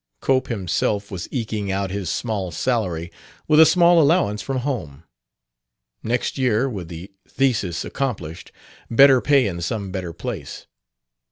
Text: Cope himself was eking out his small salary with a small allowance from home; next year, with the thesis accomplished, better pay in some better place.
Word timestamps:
Cope 0.19 0.47
himself 0.47 1.11
was 1.11 1.27
eking 1.31 1.71
out 1.71 1.91
his 1.91 2.09
small 2.09 2.49
salary 2.49 3.11
with 3.47 3.59
a 3.59 3.67
small 3.67 4.01
allowance 4.01 4.41
from 4.41 4.57
home; 4.65 5.03
next 6.01 6.39
year, 6.39 6.67
with 6.67 6.87
the 6.87 7.11
thesis 7.27 7.85
accomplished, 7.85 8.51
better 8.89 9.21
pay 9.21 9.45
in 9.45 9.61
some 9.61 9.91
better 9.91 10.11
place. 10.11 10.65